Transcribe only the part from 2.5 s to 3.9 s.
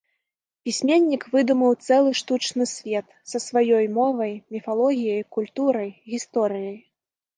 свет, са сваёй